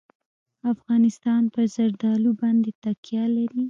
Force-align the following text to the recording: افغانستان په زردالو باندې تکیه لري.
افغانستان 0.73 1.41
په 1.53 1.61
زردالو 1.75 2.31
باندې 2.41 2.69
تکیه 2.83 3.25
لري. 3.35 3.59